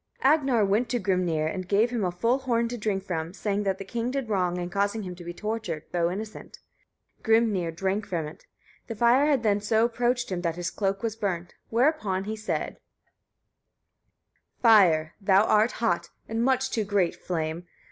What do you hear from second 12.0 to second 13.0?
he said: